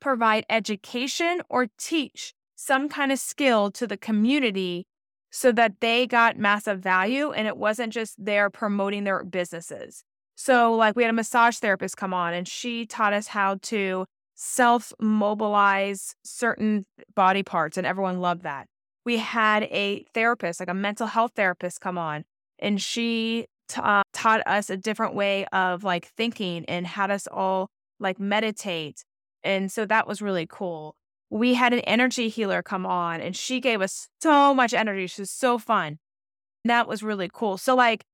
provide 0.00 0.44
education 0.50 1.42
or 1.48 1.68
teach 1.78 2.34
some 2.54 2.88
kind 2.88 3.12
of 3.12 3.18
skill 3.18 3.70
to 3.72 3.86
the 3.86 3.96
community 3.96 4.86
so 5.30 5.52
that 5.52 5.80
they 5.80 6.06
got 6.06 6.38
massive 6.38 6.80
value 6.80 7.30
and 7.32 7.46
it 7.46 7.56
wasn't 7.56 7.92
just 7.92 8.14
there 8.24 8.48
promoting 8.48 9.04
their 9.04 9.22
businesses. 9.24 10.02
So, 10.34 10.74
like, 10.74 10.96
we 10.96 11.02
had 11.02 11.10
a 11.10 11.14
massage 11.14 11.58
therapist 11.58 11.96
come 11.96 12.14
on 12.14 12.34
and 12.34 12.46
she 12.46 12.86
taught 12.86 13.12
us 13.12 13.28
how 13.28 13.56
to 13.62 14.06
self 14.36 14.92
mobilize 15.00 16.14
certain 16.24 16.86
body 17.14 17.42
parts, 17.42 17.76
and 17.76 17.86
everyone 17.86 18.20
loved 18.20 18.42
that. 18.42 18.68
We 19.04 19.18
had 19.18 19.64
a 19.64 20.04
therapist, 20.14 20.60
like 20.60 20.68
a 20.68 20.74
mental 20.74 21.08
health 21.08 21.32
therapist, 21.34 21.80
come 21.80 21.98
on 21.98 22.24
and 22.58 22.80
she 22.80 23.46
uh, 23.76 24.02
taught 24.12 24.46
us 24.46 24.70
a 24.70 24.76
different 24.76 25.14
way 25.14 25.46
of 25.46 25.84
like 25.84 26.06
thinking 26.16 26.64
and 26.66 26.86
had 26.86 27.10
us 27.10 27.26
all 27.30 27.68
like 27.98 28.18
meditate. 28.18 29.04
And 29.42 29.70
so 29.70 29.86
that 29.86 30.06
was 30.06 30.22
really 30.22 30.46
cool. 30.48 30.94
We 31.30 31.54
had 31.54 31.72
an 31.72 31.80
energy 31.80 32.28
healer 32.28 32.62
come 32.62 32.86
on 32.86 33.20
and 33.20 33.36
she 33.36 33.60
gave 33.60 33.80
us 33.80 34.08
so 34.22 34.54
much 34.54 34.72
energy. 34.72 35.06
She 35.06 35.22
was 35.22 35.30
so 35.30 35.58
fun. 35.58 35.98
That 36.64 36.88
was 36.88 37.02
really 37.02 37.30
cool. 37.32 37.58
So, 37.58 37.74
like, 37.76 38.04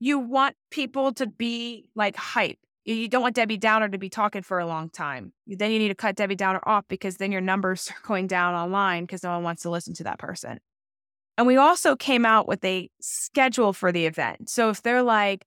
you 0.00 0.18
want 0.18 0.56
people 0.70 1.12
to 1.14 1.26
be 1.26 1.88
like 1.94 2.16
hype. 2.16 2.58
You 2.84 3.08
don't 3.08 3.22
want 3.22 3.34
Debbie 3.34 3.56
Downer 3.56 3.88
to 3.88 3.98
be 3.98 4.10
talking 4.10 4.42
for 4.42 4.58
a 4.58 4.66
long 4.66 4.90
time. 4.90 5.32
Then 5.46 5.70
you 5.70 5.78
need 5.78 5.88
to 5.88 5.94
cut 5.94 6.16
Debbie 6.16 6.34
Downer 6.34 6.60
off 6.66 6.84
because 6.88 7.16
then 7.16 7.32
your 7.32 7.40
numbers 7.40 7.90
are 7.90 8.06
going 8.06 8.26
down 8.26 8.54
online 8.54 9.04
because 9.04 9.22
no 9.22 9.30
one 9.30 9.42
wants 9.42 9.62
to 9.62 9.70
listen 9.70 9.94
to 9.94 10.04
that 10.04 10.18
person. 10.18 10.58
And 11.36 11.46
we 11.46 11.56
also 11.56 11.96
came 11.96 12.24
out 12.24 12.46
with 12.46 12.64
a 12.64 12.90
schedule 13.00 13.72
for 13.72 13.90
the 13.90 14.06
event. 14.06 14.48
So 14.48 14.68
if 14.68 14.82
they're 14.82 15.02
like, 15.02 15.46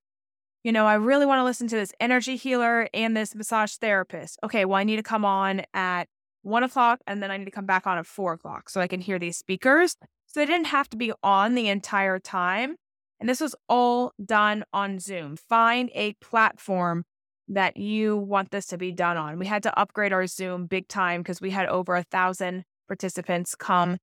you 0.64 0.72
know, 0.72 0.86
I 0.86 0.96
really 0.96 1.26
want 1.26 1.40
to 1.40 1.44
listen 1.44 1.68
to 1.70 1.76
this 1.76 1.94
energy 2.00 2.36
healer 2.36 2.90
and 2.94 3.16
this 3.16 3.34
massage 3.36 3.76
therapist. 3.76 4.38
Okay, 4.44 4.66
well, 4.66 4.78
I 4.78 4.84
need 4.84 4.98
to 4.98 5.04
come 5.04 5.24
on 5.24 5.62
at 5.74 6.10
one 6.42 6.64
o'clock 6.64 7.00
and 7.08 7.22
then 7.22 7.32
I 7.32 7.38
need 7.38 7.46
to 7.46 7.52
come 7.52 7.66
back 7.66 7.88
on 7.88 7.98
at 7.98 8.06
four 8.06 8.34
o'clock 8.34 8.70
so 8.70 8.82
I 8.82 8.88
can 8.88 9.00
hear 9.00 9.20
these 9.20 9.38
speakers. 9.38 9.96
So 10.26 10.40
they 10.40 10.46
didn't 10.46 10.68
have 10.68 10.90
to 10.90 10.98
be 10.98 11.14
on 11.24 11.56
the 11.56 11.70
entire 11.70 12.20
time. 12.20 12.76
And 13.20 13.30
this 13.30 13.40
was 13.40 13.56
all 13.70 14.12
done 14.24 14.66
on 14.74 15.00
Zoom. 15.00 15.38
Find 15.38 15.90
a 15.94 16.14
platform 16.14 17.06
that 17.50 17.78
you 17.78 18.18
want 18.18 18.52
this 18.52 18.68
to 18.68 18.78
be 18.78 18.92
done 18.92 19.18
on. 19.18 19.40
We 19.40 19.46
had 19.46 19.64
to 19.64 19.80
upgrade 19.80 20.14
our 20.14 20.28
Zoom 20.28 20.66
big 20.66 20.88
time 20.88 21.22
because 21.22 21.40
we 21.40 21.52
had 21.52 21.68
over 21.68 21.96
a 21.96 22.04
thousand 22.04 22.66
participants 22.88 23.56
come 23.56 23.98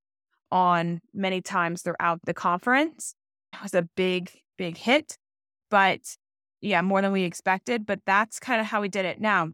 on 0.51 1.01
many 1.13 1.41
times 1.41 1.83
throughout 1.83 2.21
the 2.25 2.35
conference. 2.35 3.15
It 3.53 3.63
was 3.63 3.75
a 3.75 3.89
big, 3.97 4.31
big 4.57 4.77
hit, 4.77 5.17
but 5.71 6.01
yeah, 6.61 6.81
more 6.81 7.03
than 7.03 7.13
we 7.13 7.25
expected. 7.25 7.87
But 7.87 8.01
that's 8.07 8.41
kind 8.41 8.61
of 8.61 8.67
how 8.67 8.81
we 8.81 8.89
did 8.89 9.05
it. 9.05 9.21
Now, 9.21 9.51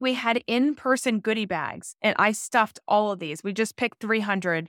we 0.00 0.14
had 0.14 0.42
in 0.48 0.74
person 0.74 1.20
goodie 1.20 1.46
bags, 1.46 1.94
and 2.02 2.16
I 2.18 2.32
stuffed 2.32 2.80
all 2.88 3.12
of 3.12 3.20
these. 3.20 3.44
We 3.44 3.52
just 3.52 3.76
picked 3.76 4.00
300 4.00 4.68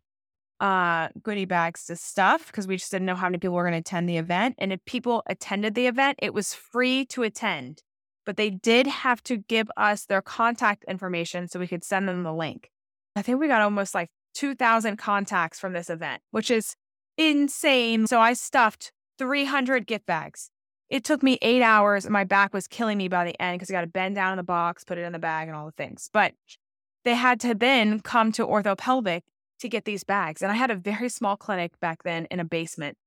uh, 0.59 1.09
goodie 1.21 1.45
bags 1.45 1.85
to 1.85 1.95
stuff 1.95 2.47
because 2.47 2.67
we 2.67 2.77
just 2.77 2.91
didn't 2.91 3.07
know 3.07 3.15
how 3.15 3.27
many 3.27 3.39
people 3.39 3.55
were 3.55 3.63
going 3.63 3.73
to 3.73 3.79
attend 3.79 4.07
the 4.07 4.17
event. 4.17 4.55
And 4.59 4.71
if 4.71 4.79
people 4.85 5.23
attended 5.25 5.73
the 5.73 5.87
event, 5.87 6.19
it 6.21 6.33
was 6.33 6.53
free 6.53 7.05
to 7.07 7.23
attend, 7.23 7.81
but 8.25 8.37
they 8.37 8.49
did 8.49 8.87
have 8.87 9.21
to 9.23 9.37
give 9.37 9.69
us 9.77 10.05
their 10.05 10.21
contact 10.21 10.83
information 10.87 11.47
so 11.47 11.59
we 11.59 11.67
could 11.67 11.83
send 11.83 12.07
them 12.07 12.23
the 12.23 12.33
link. 12.33 12.69
I 13.15 13.21
think 13.21 13.39
we 13.39 13.47
got 13.47 13.61
almost 13.61 13.93
like 13.93 14.09
2,000 14.33 14.97
contacts 14.97 15.59
from 15.59 15.73
this 15.73 15.89
event, 15.89 16.21
which 16.31 16.49
is 16.49 16.75
insane. 17.17 18.07
So 18.07 18.19
I 18.19 18.33
stuffed 18.33 18.91
300 19.19 19.85
gift 19.85 20.05
bags. 20.05 20.49
It 20.89 21.03
took 21.03 21.23
me 21.23 21.37
eight 21.41 21.61
hours 21.61 22.05
and 22.05 22.13
my 22.13 22.23
back 22.23 22.53
was 22.53 22.67
killing 22.67 22.97
me 22.97 23.07
by 23.07 23.25
the 23.25 23.41
end 23.41 23.57
because 23.57 23.69
I 23.69 23.73
got 23.73 23.81
to 23.81 23.87
bend 23.87 24.15
down 24.15 24.33
in 24.33 24.37
the 24.37 24.43
box, 24.43 24.83
put 24.83 24.97
it 24.97 25.03
in 25.03 25.13
the 25.13 25.19
bag, 25.19 25.47
and 25.47 25.55
all 25.55 25.65
the 25.65 25.71
things. 25.71 26.09
But 26.11 26.33
they 27.05 27.15
had 27.15 27.39
to 27.41 27.53
then 27.53 27.99
come 27.99 28.31
to 28.33 28.45
orthopelvic 28.45 29.21
to 29.59 29.69
get 29.69 29.85
these 29.85 30.03
bags. 30.03 30.41
And 30.41 30.51
I 30.51 30.55
had 30.55 30.71
a 30.71 30.75
very 30.75 31.09
small 31.09 31.37
clinic 31.37 31.79
back 31.79 32.03
then 32.03 32.25
in 32.29 32.39
a 32.39 32.45
basement. 32.45 32.97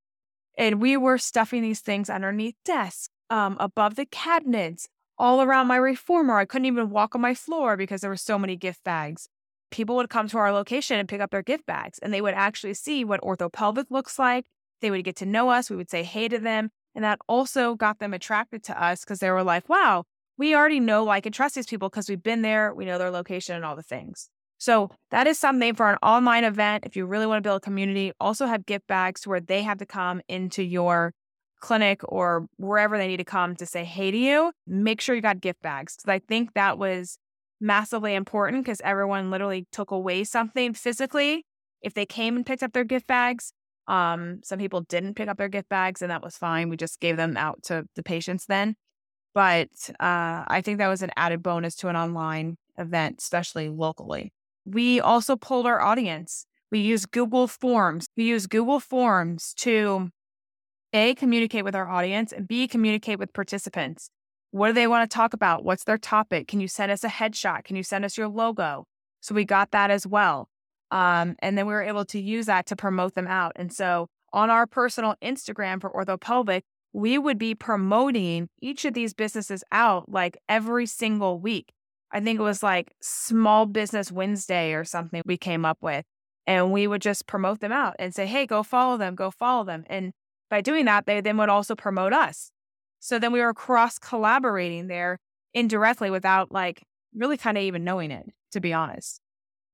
And 0.58 0.80
we 0.80 0.96
were 0.96 1.18
stuffing 1.18 1.62
these 1.62 1.80
things 1.80 2.08
underneath 2.08 2.54
desks, 2.64 3.08
um, 3.28 3.56
above 3.60 3.96
the 3.96 4.06
cabinets, 4.06 4.88
all 5.18 5.42
around 5.42 5.66
my 5.66 5.76
reformer. 5.76 6.38
I 6.38 6.44
couldn't 6.44 6.66
even 6.66 6.90
walk 6.90 7.14
on 7.14 7.20
my 7.20 7.34
floor 7.34 7.76
because 7.76 8.00
there 8.00 8.10
were 8.10 8.16
so 8.16 8.38
many 8.38 8.56
gift 8.56 8.84
bags 8.84 9.28
people 9.70 9.96
would 9.96 10.10
come 10.10 10.28
to 10.28 10.38
our 10.38 10.52
location 10.52 10.98
and 10.98 11.08
pick 11.08 11.20
up 11.20 11.30
their 11.30 11.42
gift 11.42 11.66
bags 11.66 11.98
and 11.98 12.12
they 12.12 12.20
would 12.20 12.34
actually 12.34 12.74
see 12.74 13.04
what 13.04 13.20
orthopelvic 13.20 13.86
looks 13.90 14.18
like. 14.18 14.46
They 14.80 14.90
would 14.90 15.04
get 15.04 15.16
to 15.16 15.26
know 15.26 15.50
us. 15.50 15.70
We 15.70 15.76
would 15.76 15.90
say 15.90 16.02
hey 16.02 16.28
to 16.28 16.38
them. 16.38 16.70
And 16.94 17.04
that 17.04 17.18
also 17.28 17.74
got 17.74 17.98
them 17.98 18.14
attracted 18.14 18.62
to 18.64 18.82
us 18.82 19.00
because 19.04 19.18
they 19.18 19.30
were 19.30 19.42
like, 19.42 19.68
wow, 19.68 20.04
we 20.38 20.54
already 20.54 20.80
know, 20.80 21.04
like, 21.04 21.26
and 21.26 21.34
trust 21.34 21.54
these 21.54 21.66
people 21.66 21.88
because 21.88 22.08
we've 22.08 22.22
been 22.22 22.42
there. 22.42 22.74
We 22.74 22.84
know 22.84 22.98
their 22.98 23.10
location 23.10 23.56
and 23.56 23.64
all 23.64 23.76
the 23.76 23.82
things. 23.82 24.30
So 24.58 24.90
that 25.10 25.26
is 25.26 25.38
something 25.38 25.74
for 25.74 25.90
an 25.90 25.98
online 26.02 26.44
event. 26.44 26.84
If 26.86 26.96
you 26.96 27.04
really 27.04 27.26
want 27.26 27.42
to 27.42 27.46
build 27.46 27.58
a 27.58 27.60
community, 27.60 28.12
also 28.18 28.46
have 28.46 28.64
gift 28.64 28.86
bags 28.86 29.26
where 29.26 29.40
they 29.40 29.62
have 29.62 29.78
to 29.78 29.86
come 29.86 30.22
into 30.28 30.62
your 30.62 31.12
clinic 31.66 32.00
or 32.04 32.46
wherever 32.58 32.96
they 32.96 33.08
need 33.08 33.16
to 33.16 33.24
come 33.24 33.56
to 33.56 33.66
say 33.66 33.84
hey 33.84 34.12
to 34.12 34.16
you. 34.16 34.52
Make 34.68 35.00
sure 35.00 35.16
you 35.16 35.20
got 35.20 35.40
gift 35.40 35.60
bags. 35.62 35.96
Because 35.96 36.08
I 36.08 36.20
think 36.20 36.54
that 36.54 36.78
was 36.78 37.18
massively 37.60 38.14
important 38.14 38.64
because 38.64 38.80
everyone 38.84 39.30
literally 39.32 39.66
took 39.72 39.90
away 39.90 40.22
something 40.22 40.74
physically 40.74 41.44
if 41.82 41.92
they 41.92 42.06
came 42.06 42.36
and 42.36 42.46
picked 42.46 42.62
up 42.62 42.72
their 42.72 42.84
gift 42.84 43.08
bags. 43.08 43.52
Um, 43.88 44.40
some 44.44 44.60
people 44.60 44.82
didn't 44.82 45.14
pick 45.14 45.28
up 45.28 45.38
their 45.38 45.48
gift 45.48 45.68
bags, 45.68 46.02
and 46.02 46.10
that 46.10 46.22
was 46.22 46.36
fine. 46.36 46.68
We 46.68 46.76
just 46.76 47.00
gave 47.00 47.16
them 47.16 47.36
out 47.36 47.64
to 47.64 47.84
the 47.96 48.02
patients 48.02 48.46
then. 48.46 48.76
But 49.34 49.68
uh, 50.00 50.44
I 50.46 50.62
think 50.62 50.78
that 50.78 50.88
was 50.88 51.02
an 51.02 51.10
added 51.16 51.42
bonus 51.42 51.74
to 51.76 51.88
an 51.88 51.96
online 51.96 52.58
event, 52.78 53.16
especially 53.20 53.68
locally. 53.68 54.32
We 54.64 55.00
also 55.00 55.34
pulled 55.36 55.66
our 55.66 55.80
audience. 55.80 56.46
We 56.70 56.78
use 56.78 57.06
Google 57.06 57.48
Forms. 57.48 58.06
We 58.16 58.24
use 58.24 58.46
Google 58.46 58.80
Forms 58.80 59.52
to 59.58 60.10
A, 60.96 61.14
communicate 61.14 61.64
with 61.64 61.76
our 61.76 61.88
audience, 61.88 62.32
and 62.32 62.48
B, 62.48 62.66
communicate 62.66 63.18
with 63.18 63.32
participants. 63.32 64.08
What 64.50 64.68
do 64.68 64.72
they 64.72 64.86
want 64.86 65.08
to 65.08 65.14
talk 65.14 65.34
about? 65.34 65.64
What's 65.64 65.84
their 65.84 65.98
topic? 65.98 66.48
Can 66.48 66.60
you 66.60 66.68
send 66.68 66.90
us 66.90 67.04
a 67.04 67.08
headshot? 67.08 67.64
Can 67.64 67.76
you 67.76 67.82
send 67.82 68.04
us 68.04 68.16
your 68.16 68.28
logo? 68.28 68.86
So 69.20 69.34
we 69.34 69.44
got 69.44 69.72
that 69.72 69.90
as 69.90 70.06
well. 70.06 70.48
Um, 70.90 71.36
and 71.40 71.58
then 71.58 71.66
we 71.66 71.74
were 71.74 71.82
able 71.82 72.04
to 72.06 72.20
use 72.20 72.46
that 72.46 72.66
to 72.66 72.76
promote 72.76 73.14
them 73.14 73.26
out. 73.26 73.52
And 73.56 73.72
so 73.72 74.08
on 74.32 74.50
our 74.50 74.66
personal 74.66 75.16
Instagram 75.22 75.80
for 75.80 75.90
orthopelvic, 75.90 76.62
we 76.92 77.18
would 77.18 77.38
be 77.38 77.54
promoting 77.54 78.48
each 78.62 78.86
of 78.86 78.94
these 78.94 79.12
businesses 79.12 79.62
out 79.70 80.08
like 80.08 80.38
every 80.48 80.86
single 80.86 81.38
week. 81.38 81.72
I 82.10 82.20
think 82.20 82.38
it 82.38 82.42
was 82.42 82.62
like 82.62 82.94
Small 83.02 83.66
Business 83.66 84.10
Wednesday 84.10 84.72
or 84.72 84.84
something 84.84 85.20
we 85.26 85.36
came 85.36 85.64
up 85.64 85.78
with. 85.82 86.04
And 86.46 86.72
we 86.72 86.86
would 86.86 87.02
just 87.02 87.26
promote 87.26 87.60
them 87.60 87.72
out 87.72 87.96
and 87.98 88.14
say, 88.14 88.24
hey, 88.26 88.46
go 88.46 88.62
follow 88.62 88.96
them, 88.96 89.16
go 89.16 89.30
follow 89.30 89.64
them. 89.64 89.84
And 89.88 90.12
by 90.50 90.60
doing 90.60 90.84
that, 90.86 91.06
they 91.06 91.20
then 91.20 91.36
would 91.38 91.48
also 91.48 91.74
promote 91.74 92.12
us. 92.12 92.50
So 93.00 93.18
then 93.18 93.32
we 93.32 93.40
were 93.40 93.54
cross 93.54 93.98
collaborating 93.98 94.88
there 94.88 95.18
indirectly 95.54 96.10
without 96.10 96.52
like 96.52 96.82
really 97.14 97.36
kind 97.36 97.56
of 97.56 97.62
even 97.62 97.84
knowing 97.84 98.10
it, 98.10 98.26
to 98.52 98.60
be 98.60 98.72
honest. 98.72 99.20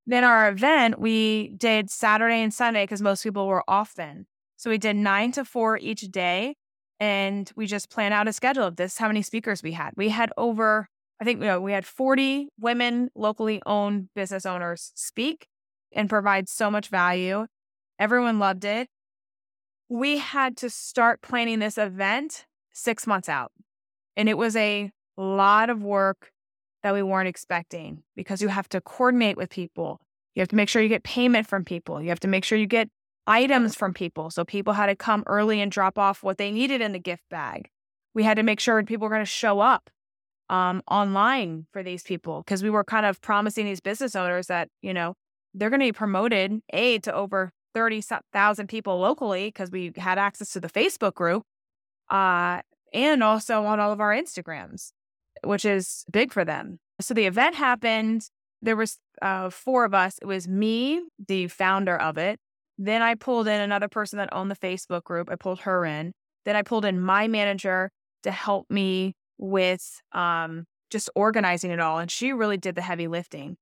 Then 0.06 0.24
our 0.24 0.48
event, 0.48 0.98
we 0.98 1.54
did 1.56 1.90
Saturday 1.90 2.42
and 2.42 2.52
Sunday 2.52 2.84
because 2.84 3.02
most 3.02 3.22
people 3.22 3.46
were 3.46 3.64
off 3.68 3.94
then. 3.94 4.26
So 4.56 4.70
we 4.70 4.78
did 4.78 4.96
nine 4.96 5.32
to 5.32 5.44
four 5.44 5.78
each 5.78 6.02
day. 6.02 6.56
And 7.00 7.50
we 7.56 7.66
just 7.66 7.90
planned 7.90 8.14
out 8.14 8.28
a 8.28 8.32
schedule 8.32 8.64
of 8.64 8.76
this, 8.76 8.96
how 8.96 9.08
many 9.08 9.22
speakers 9.22 9.60
we 9.60 9.72
had. 9.72 9.90
We 9.96 10.10
had 10.10 10.30
over, 10.36 10.88
I 11.20 11.24
think, 11.24 11.40
you 11.40 11.46
know, 11.46 11.60
we 11.60 11.72
had 11.72 11.84
40 11.84 12.50
women 12.60 13.10
locally 13.16 13.60
owned 13.66 14.08
business 14.14 14.46
owners 14.46 14.92
speak 14.94 15.48
and 15.92 16.08
provide 16.08 16.48
so 16.48 16.70
much 16.70 16.88
value. 16.88 17.46
Everyone 17.98 18.38
loved 18.38 18.64
it. 18.64 18.88
We 19.92 20.16
had 20.16 20.56
to 20.56 20.70
start 20.70 21.20
planning 21.20 21.58
this 21.58 21.76
event 21.76 22.46
six 22.72 23.06
months 23.06 23.28
out. 23.28 23.52
And 24.16 24.26
it 24.26 24.38
was 24.38 24.56
a 24.56 24.90
lot 25.18 25.68
of 25.68 25.82
work 25.82 26.32
that 26.82 26.94
we 26.94 27.02
weren't 27.02 27.28
expecting 27.28 28.02
because 28.16 28.40
you 28.40 28.48
have 28.48 28.70
to 28.70 28.80
coordinate 28.80 29.36
with 29.36 29.50
people. 29.50 30.00
You 30.34 30.40
have 30.40 30.48
to 30.48 30.56
make 30.56 30.70
sure 30.70 30.80
you 30.80 30.88
get 30.88 31.02
payment 31.02 31.46
from 31.46 31.62
people. 31.62 32.00
You 32.00 32.08
have 32.08 32.20
to 32.20 32.28
make 32.28 32.42
sure 32.42 32.56
you 32.56 32.66
get 32.66 32.88
items 33.26 33.74
from 33.74 33.92
people. 33.92 34.30
So 34.30 34.46
people 34.46 34.72
had 34.72 34.86
to 34.86 34.96
come 34.96 35.24
early 35.26 35.60
and 35.60 35.70
drop 35.70 35.98
off 35.98 36.22
what 36.22 36.38
they 36.38 36.50
needed 36.50 36.80
in 36.80 36.92
the 36.92 36.98
gift 36.98 37.24
bag. 37.28 37.68
We 38.14 38.22
had 38.22 38.38
to 38.38 38.42
make 38.42 38.60
sure 38.60 38.82
people 38.84 39.08
were 39.08 39.14
going 39.14 39.20
to 39.20 39.26
show 39.26 39.60
up 39.60 39.90
um, 40.48 40.80
online 40.90 41.66
for 41.70 41.82
these 41.82 42.02
people 42.02 42.40
because 42.40 42.62
we 42.62 42.70
were 42.70 42.82
kind 42.82 43.04
of 43.04 43.20
promising 43.20 43.66
these 43.66 43.80
business 43.80 44.16
owners 44.16 44.46
that, 44.46 44.70
you 44.80 44.94
know, 44.94 45.16
they're 45.52 45.68
going 45.68 45.80
to 45.80 45.86
be 45.86 45.92
promoted, 45.92 46.62
A, 46.72 46.98
to 47.00 47.12
over 47.12 47.52
30,000 47.74 48.66
people 48.68 48.98
locally 48.98 49.48
because 49.48 49.70
we 49.70 49.92
had 49.96 50.18
access 50.18 50.52
to 50.52 50.60
the 50.60 50.68
Facebook 50.68 51.14
group 51.14 51.42
uh, 52.10 52.60
and 52.92 53.22
also 53.22 53.64
on 53.64 53.80
all 53.80 53.92
of 53.92 54.00
our 54.00 54.14
Instagrams, 54.14 54.92
which 55.44 55.64
is 55.64 56.04
big 56.10 56.32
for 56.32 56.44
them. 56.44 56.78
So 57.00 57.14
the 57.14 57.26
event 57.26 57.54
happened. 57.54 58.28
There 58.60 58.76
was 58.76 58.98
uh, 59.20 59.50
four 59.50 59.84
of 59.84 59.94
us. 59.94 60.18
It 60.20 60.26
was 60.26 60.46
me, 60.46 61.02
the 61.26 61.48
founder 61.48 61.96
of 61.96 62.18
it. 62.18 62.38
Then 62.78 63.02
I 63.02 63.14
pulled 63.14 63.48
in 63.48 63.60
another 63.60 63.88
person 63.88 64.18
that 64.18 64.32
owned 64.32 64.50
the 64.50 64.56
Facebook 64.56 65.04
group. 65.04 65.30
I 65.30 65.36
pulled 65.36 65.60
her 65.60 65.84
in. 65.84 66.12
Then 66.44 66.56
I 66.56 66.62
pulled 66.62 66.84
in 66.84 67.00
my 67.00 67.28
manager 67.28 67.90
to 68.22 68.30
help 68.30 68.70
me 68.70 69.14
with 69.38 70.00
um, 70.12 70.64
just 70.90 71.10
organizing 71.14 71.70
it 71.70 71.80
all. 71.80 71.98
And 71.98 72.10
she 72.10 72.32
really 72.32 72.56
did 72.56 72.74
the 72.74 72.82
heavy 72.82 73.08
lifting. 73.08 73.56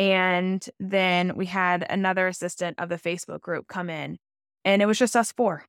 And 0.00 0.66
then 0.80 1.36
we 1.36 1.44
had 1.44 1.86
another 1.90 2.26
assistant 2.26 2.80
of 2.80 2.88
the 2.88 2.96
Facebook 2.96 3.42
group 3.42 3.68
come 3.68 3.90
in, 3.90 4.16
and 4.64 4.80
it 4.80 4.86
was 4.86 4.98
just 4.98 5.14
us 5.14 5.30
four. 5.30 5.66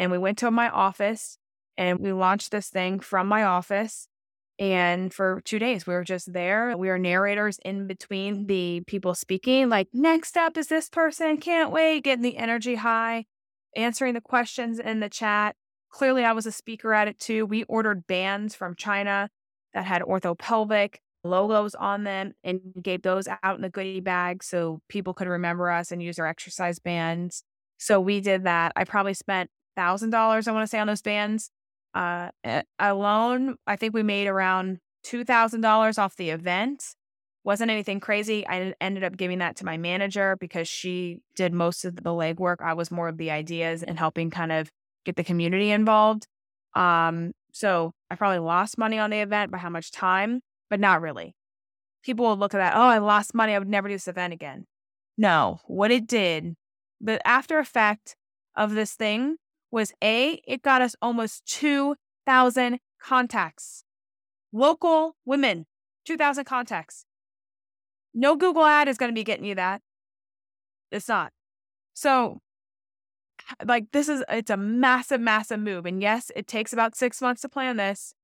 And 0.00 0.10
we 0.10 0.18
went 0.18 0.38
to 0.38 0.50
my 0.50 0.68
office 0.68 1.38
and 1.76 2.00
we 2.00 2.12
launched 2.12 2.50
this 2.50 2.70
thing 2.70 2.98
from 2.98 3.28
my 3.28 3.44
office. 3.44 4.08
And 4.58 5.14
for 5.14 5.40
two 5.44 5.60
days, 5.60 5.86
we 5.86 5.94
were 5.94 6.02
just 6.02 6.32
there. 6.32 6.76
We 6.76 6.88
were 6.88 6.98
narrators 6.98 7.60
in 7.64 7.86
between 7.86 8.48
the 8.48 8.82
people 8.88 9.14
speaking, 9.14 9.68
like, 9.68 9.86
next 9.92 10.36
up 10.36 10.56
is 10.56 10.66
this 10.66 10.88
person, 10.88 11.36
can't 11.36 11.70
wait, 11.70 12.02
getting 12.02 12.24
the 12.24 12.36
energy 12.36 12.74
high, 12.74 13.26
answering 13.76 14.14
the 14.14 14.20
questions 14.20 14.80
in 14.80 14.98
the 14.98 15.08
chat. 15.08 15.54
clearly 15.90 16.24
I 16.24 16.32
was 16.32 16.46
a 16.46 16.52
speaker 16.52 16.92
at 16.92 17.06
it 17.06 17.20
too. 17.20 17.46
We 17.46 17.62
ordered 17.64 18.08
bands 18.08 18.56
from 18.56 18.74
China 18.74 19.30
that 19.72 19.84
had 19.84 20.02
orthopelvic 20.02 20.96
logos 21.28 21.74
on 21.74 22.04
them 22.04 22.32
and 22.42 22.60
gave 22.82 23.02
those 23.02 23.28
out 23.42 23.56
in 23.56 23.62
the 23.62 23.70
goodie 23.70 24.00
bag 24.00 24.42
so 24.42 24.80
people 24.88 25.14
could 25.14 25.28
remember 25.28 25.70
us 25.70 25.92
and 25.92 26.02
use 26.02 26.18
our 26.18 26.26
exercise 26.26 26.78
bands. 26.78 27.42
So 27.78 28.00
we 28.00 28.20
did 28.20 28.44
that. 28.44 28.72
I 28.74 28.84
probably 28.84 29.14
spent 29.14 29.50
thousand 29.76 30.10
dollars, 30.10 30.48
I 30.48 30.52
want 30.52 30.64
to 30.64 30.66
say, 30.66 30.78
on 30.78 30.88
those 30.88 31.02
bands. 31.02 31.50
Uh, 31.94 32.30
alone, 32.78 33.56
I 33.66 33.76
think 33.76 33.94
we 33.94 34.02
made 34.02 34.26
around 34.26 34.78
two 35.04 35.24
thousand 35.24 35.60
dollars 35.60 35.98
off 35.98 36.16
the 36.16 36.30
event. 36.30 36.84
Wasn't 37.44 37.70
anything 37.70 38.00
crazy. 38.00 38.46
I 38.46 38.74
ended 38.80 39.04
up 39.04 39.16
giving 39.16 39.38
that 39.38 39.56
to 39.56 39.64
my 39.64 39.78
manager 39.78 40.36
because 40.38 40.68
she 40.68 41.20
did 41.34 41.52
most 41.52 41.84
of 41.84 41.96
the 41.96 42.10
legwork. 42.10 42.56
I 42.60 42.74
was 42.74 42.90
more 42.90 43.08
of 43.08 43.16
the 43.16 43.30
ideas 43.30 43.82
and 43.82 43.98
helping 43.98 44.30
kind 44.30 44.52
of 44.52 44.68
get 45.06 45.16
the 45.16 45.24
community 45.24 45.70
involved. 45.70 46.26
Um, 46.74 47.32
so 47.52 47.92
I 48.10 48.16
probably 48.16 48.40
lost 48.40 48.76
money 48.76 48.98
on 48.98 49.10
the 49.10 49.20
event 49.20 49.50
by 49.50 49.58
how 49.58 49.70
much 49.70 49.90
time, 49.90 50.40
but 50.70 50.80
not 50.80 51.00
really. 51.00 51.34
People 52.02 52.26
will 52.26 52.36
look 52.36 52.54
at 52.54 52.58
that, 52.58 52.76
oh, 52.76 52.80
I 52.80 52.98
lost 52.98 53.34
money. 53.34 53.54
I 53.54 53.58
would 53.58 53.68
never 53.68 53.88
do 53.88 53.94
this 53.94 54.08
event 54.08 54.32
again. 54.32 54.66
No, 55.16 55.60
what 55.66 55.90
it 55.90 56.06
did, 56.06 56.54
the 57.00 57.26
after 57.26 57.58
effect 57.58 58.16
of 58.56 58.74
this 58.74 58.94
thing 58.94 59.36
was 59.70 59.92
A, 60.02 60.40
it 60.46 60.62
got 60.62 60.82
us 60.82 60.94
almost 61.02 61.44
2,000 61.46 62.78
contacts. 63.02 63.84
Local 64.52 65.16
women, 65.24 65.66
2,000 66.06 66.44
contacts. 66.44 67.04
No 68.14 68.36
Google 68.36 68.64
ad 68.64 68.88
is 68.88 68.96
going 68.96 69.10
to 69.10 69.14
be 69.14 69.24
getting 69.24 69.44
you 69.44 69.54
that. 69.56 69.82
It's 70.90 71.08
not. 71.08 71.32
So, 71.94 72.40
like, 73.64 73.92
this 73.92 74.08
is, 74.08 74.24
it's 74.28 74.50
a 74.50 74.56
massive, 74.56 75.20
massive 75.20 75.60
move. 75.60 75.84
And 75.84 76.00
yes, 76.00 76.30
it 76.34 76.46
takes 76.46 76.72
about 76.72 76.96
six 76.96 77.20
months 77.20 77.42
to 77.42 77.48
plan 77.48 77.76
this, 77.76 78.14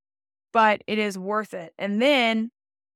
but 0.55 0.83
it 0.87 0.99
is 0.99 1.19
worth 1.19 1.53
it. 1.53 1.75
And 1.79 2.01
then 2.01 2.51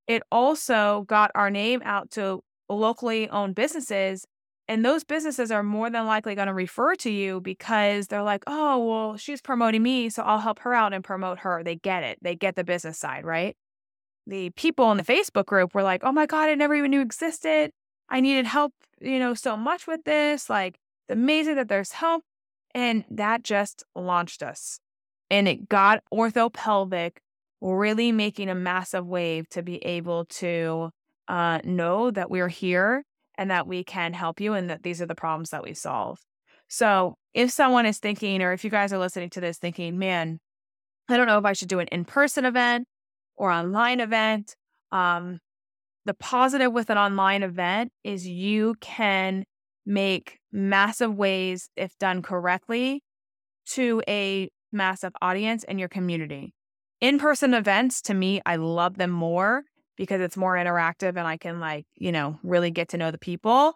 it 0.07 0.23
also 0.33 1.05
got 1.09 1.31
our 1.35 1.51
name 1.51 1.83
out 1.85 2.11
to 2.13 2.41
locally 2.71 3.29
owned 3.29 3.55
businesses 3.55 4.25
and 4.69 4.85
those 4.85 5.03
businesses 5.03 5.51
are 5.51 5.63
more 5.63 5.89
than 5.89 6.07
likely 6.07 6.35
going 6.35 6.47
to 6.47 6.55
refer 6.55 6.95
to 6.97 7.11
you 7.11 7.41
because 7.41 8.09
they're 8.09 8.23
like, 8.23 8.45
oh, 8.47 8.79
well, 8.79 9.17
she's 9.17 9.41
promoting 9.41 9.83
me, 9.83 10.11
so 10.11 10.23
I'll 10.23 10.41
help 10.41 10.59
her 10.61 10.75
out 10.75 10.93
and 10.93 11.03
promote 11.03 11.39
her. 11.41 11.65
They 11.65 11.77
get 11.77 12.03
it. 12.05 12.19
They 12.21 12.35
get 12.37 12.55
the 12.55 12.65
business 12.65 12.99
side, 12.99 13.25
right? 13.25 13.57
The 14.27 14.51
people 14.51 14.91
in 14.91 14.99
the 14.99 15.05
Facebook 15.05 15.47
group 15.47 15.75
were 15.75 15.83
like, 15.83 16.03
oh 16.05 16.13
my 16.13 16.27
God, 16.27 16.51
I 16.51 16.55
never 16.55 16.75
even 16.75 16.91
knew 16.91 17.01
existed. 17.01 17.71
I 18.11 18.21
needed 18.21 18.45
help, 18.45 18.75
you 19.01 19.19
know, 19.19 19.33
so 19.33 19.57
much 19.57 19.87
with 19.87 20.05
this. 20.05 20.51
Like, 20.51 20.77
amazing 21.09 21.57
that 21.57 21.69
there's 21.69 21.93
help. 21.93 22.23
And 22.75 23.07
that 23.11 23.43
just 23.43 23.85
launched 23.95 24.43
us. 24.43 24.81
And 25.31 25.49
it 25.49 25.71
got 25.71 26.03
orthopelvic 26.13 27.13
really 27.61 28.13
making 28.13 28.49
a 28.49 28.55
massive 28.55 29.07
wave 29.07 29.49
to 29.51 29.63
be 29.63 29.77
able 29.85 30.25
to 30.27 30.91
uh, 31.27 31.59
know 31.65 32.11
that 32.11 32.31
we're 32.31 32.49
here 32.49 33.05
and 33.37 33.51
that 33.51 33.67
we 33.67 33.85
can 33.85 34.13
help 34.13 34.41
you 34.41 34.55
and 34.55 34.71
that 34.71 34.83
these 34.83 35.03
are 35.03 35.07
the 35.07 35.15
problems 35.15 35.51
that 35.51 35.63
we 35.63 35.75
solve. 35.75 36.19
So, 36.69 37.17
if 37.35 37.51
someone 37.51 37.87
is 37.87 37.99
thinking, 37.99 38.43
or 38.43 38.53
if 38.53 38.65
you 38.65 38.71
guys 38.71 38.93
are 38.93 38.99
listening 38.99 39.31
to 39.31 39.41
this 39.41 39.59
thinking, 39.59 39.99
man, 39.99 40.39
I 41.09 41.17
don't 41.17 41.27
know 41.27 41.39
if 41.39 41.45
I 41.45 41.53
should 41.53 41.69
do 41.69 41.79
an 41.79 41.89
in 41.89 42.05
person 42.05 42.45
event 42.45 42.87
or 43.37 43.51
online 43.51 44.01
event. 44.01 44.55
Um, 44.93 45.39
the 46.05 46.15
positive 46.15 46.73
with 46.73 46.91
an 46.91 46.99
online 46.99 47.43
event 47.43 47.93
is 48.05 48.27
you 48.27 48.75
can 48.81 49.45
make 49.87 50.39
massive 50.53 51.15
ways, 51.15 51.71
if 51.77 51.97
done 51.99 52.23
correctly, 52.23 53.03
to 53.71 54.03
a 54.09 54.51
massive 54.73 55.13
audience 55.23 55.65
in 55.65 55.79
your 55.79 55.89
community. 55.89 56.55
In 57.01 57.19
person 57.19 57.55
events, 57.55 58.03
to 58.03 58.15
me, 58.15 58.41
I 58.45 58.57
love 58.57 58.99
them 58.99 59.11
more 59.11 59.63
because 59.97 60.21
it's 60.21 60.37
more 60.37 60.55
interactive 60.55 61.17
and 61.17 61.21
I 61.21 61.37
can 61.37 61.61
like, 61.61 61.87
you 61.97 62.11
know, 62.11 62.39
really 62.43 62.71
get 62.71 62.89
to 62.91 62.97
know 62.97 63.11
the 63.11 63.19
people. 63.19 63.75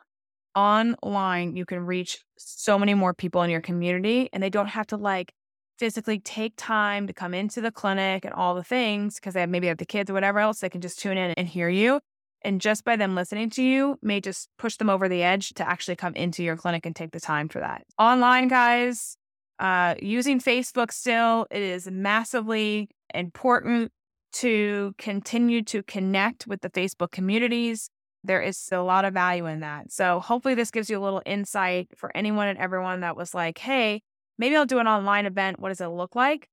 Online, 0.55 1.57
you 1.57 1.65
can 1.65 1.87
reach 1.87 2.19
so 2.37 2.79
many 2.79 2.95
more 2.95 3.15
people 3.15 3.43
in 3.43 3.51
your 3.51 3.61
community 3.61 4.29
and 4.33 4.43
they 4.43 4.51
don't 4.51 4.69
have 4.69 4.87
to 4.89 4.97
like 4.97 5.33
physically 5.79 6.19
take 6.19 6.55
time 6.57 7.07
to 7.07 7.13
come 7.13 7.33
into 7.33 7.61
the 7.61 7.71
clinic 7.71 8.25
and 8.25 8.35
all 8.35 8.55
the 8.55 8.63
things 8.63 9.17
because 9.17 9.35
they 9.35 9.41
have 9.41 9.49
maybe 9.49 9.67
have 9.69 9.79
the 9.79 9.87
kids 9.87 10.11
or 10.11 10.15
whatever 10.15 10.39
else. 10.39 10.61
They 10.61 10.69
can 10.69 10.81
just 10.81 10.99
tune 10.99 11.17
in 11.17 11.33
and 11.37 11.49
hear 11.49 11.69
you. 11.69 12.01
And 12.45 12.61
just 12.61 12.85
by 12.85 12.97
them 12.97 13.15
listening 13.15 13.51
to 13.51 13.63
you 13.63 13.99
may 14.03 14.21
just 14.21 14.49
push 14.59 14.77
them 14.77 14.91
over 14.91 15.09
the 15.09 15.23
edge 15.23 15.55
to 15.55 15.69
actually 15.69 15.97
come 15.97 16.15
into 16.15 16.43
your 16.43 16.57
clinic 16.57 16.87
and 16.87 16.95
take 16.95 17.13
the 17.13 17.21
time 17.21 17.49
for 17.49 17.61
that. 17.61 17.85
Online, 17.99 18.49
guys, 18.49 19.17
uh, 19.61 19.95
using 20.01 20.41
Facebook 20.41 20.93
still, 20.93 21.47
it 21.51 21.63
is 21.63 21.89
massively 21.89 22.89
important 23.15 23.93
to 24.33 24.95
continue 24.99 25.63
to 25.63 25.83
connect 25.83 26.47
with 26.47 26.63
the 26.63 26.71
Facebook 26.71 27.11
communities. 27.11 27.91
There 28.25 28.41
is 28.41 28.69
a 28.73 28.79
lot 28.79 29.05
of 29.05 29.15
value 29.15 29.47
in 29.47 29.61
that. 29.61 29.93
So, 29.93 30.21
hopefully, 30.21 30.55
this 30.55 30.71
gives 30.71 30.89
you 30.89 30.99
a 30.99 31.03
little 31.03 31.23
insight 31.27 31.89
for 31.97 32.11
anyone 32.17 32.49
and 32.49 32.59
everyone 32.59 33.01
that 33.01 33.17
was 33.17 33.35
like, 33.35 33.59
hey, 33.59 34.03
maybe 34.39 34.57
I'll 34.57 34.67
do 34.67 34.79
an 34.79 34.87
online 34.87 35.27
event. 35.27 35.59
What 35.59 35.71
does 35.71 35.81
it 35.81 35.89
look 35.89 36.15
like? 36.15 36.49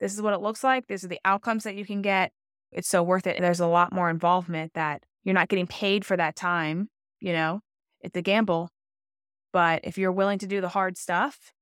This 0.00 0.14
is 0.14 0.22
what 0.22 0.32
it 0.32 0.40
looks 0.40 0.62
like. 0.62 0.86
These 0.86 1.04
are 1.04 1.08
the 1.08 1.20
outcomes 1.24 1.64
that 1.64 1.74
you 1.74 1.84
can 1.84 2.02
get. 2.02 2.32
It's 2.70 2.88
so 2.88 3.02
worth 3.02 3.26
it. 3.26 3.36
And 3.36 3.44
there's 3.44 3.60
a 3.60 3.66
lot 3.66 3.92
more 3.92 4.10
involvement 4.10 4.74
that 4.74 5.02
you're 5.24 5.34
not 5.34 5.48
getting 5.48 5.66
paid 5.66 6.04
for 6.04 6.16
that 6.16 6.36
time. 6.36 6.88
You 7.20 7.32
know, 7.32 7.60
it's 8.00 8.16
a 8.16 8.22
gamble. 8.22 8.70
But 9.52 9.80
if 9.82 9.98
you're 9.98 10.12
willing 10.12 10.38
to 10.38 10.46
do 10.46 10.60
the 10.60 10.68
hard 10.68 10.96
stuff, 10.96 11.52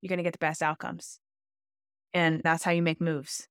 you're 0.00 0.08
going 0.08 0.18
to 0.18 0.22
get 0.24 0.34
the 0.34 0.38
best 0.38 0.62
outcomes. 0.62 1.18
And 2.14 2.40
that's 2.44 2.62
how 2.62 2.70
you 2.70 2.82
make 2.82 3.00
moves 3.00 3.48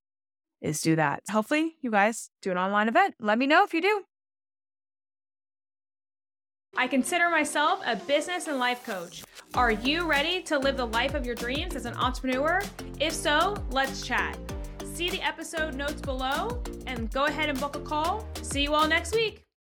is 0.60 0.80
do 0.80 0.96
that. 0.96 1.22
Hopefully, 1.30 1.76
you 1.80 1.90
guys 1.90 2.30
do 2.42 2.50
an 2.50 2.58
online 2.58 2.88
event. 2.88 3.14
Let 3.20 3.38
me 3.38 3.46
know 3.46 3.64
if 3.64 3.72
you 3.72 3.82
do. 3.82 4.02
I 6.76 6.86
consider 6.86 7.28
myself 7.30 7.80
a 7.84 7.96
business 7.96 8.46
and 8.46 8.58
life 8.58 8.84
coach. 8.84 9.24
Are 9.54 9.72
you 9.72 10.04
ready 10.04 10.42
to 10.42 10.58
live 10.58 10.76
the 10.76 10.86
life 10.86 11.14
of 11.14 11.26
your 11.26 11.34
dreams 11.34 11.74
as 11.74 11.86
an 11.86 11.94
entrepreneur? 11.94 12.60
If 13.00 13.12
so, 13.12 13.56
let's 13.70 14.06
chat. 14.06 14.38
See 14.84 15.10
the 15.10 15.22
episode 15.22 15.74
notes 15.74 16.00
below 16.00 16.62
and 16.86 17.10
go 17.10 17.24
ahead 17.24 17.48
and 17.48 17.58
book 17.58 17.76
a 17.76 17.80
call. 17.80 18.26
See 18.42 18.62
you 18.62 18.74
all 18.74 18.86
next 18.86 19.14
week. 19.14 19.47